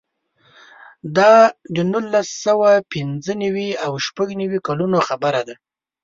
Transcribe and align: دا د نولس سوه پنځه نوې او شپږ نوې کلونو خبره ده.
دا 1.17 1.31
د 1.75 1.77
نولس 1.91 2.27
سوه 2.45 2.69
پنځه 2.93 3.31
نوې 3.43 3.69
او 3.85 3.91
شپږ 4.05 4.27
نوې 4.41 4.59
کلونو 4.67 4.97
خبره 5.07 5.41
ده. 5.47 5.55